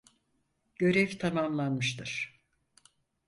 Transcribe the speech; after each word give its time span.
Görev 0.75 1.17
tamamlanmıştır. 1.19 2.39